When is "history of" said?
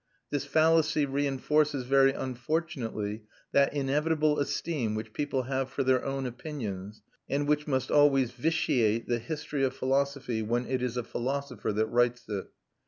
9.19-9.75